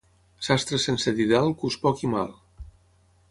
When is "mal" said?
2.17-2.35